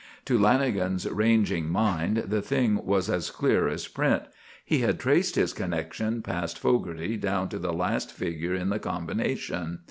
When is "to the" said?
7.49-7.71